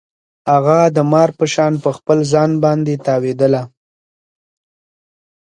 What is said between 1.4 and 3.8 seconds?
شان په خپل ځان باندې تاوېدله.